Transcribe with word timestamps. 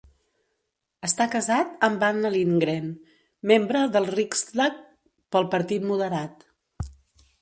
Està 1.07 1.27
casat 1.35 1.85
amb 1.87 2.05
Anna 2.07 2.31
Lindgren, 2.37 2.89
membre 3.53 3.83
del 3.97 4.09
Riksdag 4.15 4.83
pel 5.37 5.49
partit 5.57 5.87
moderat. 5.93 6.47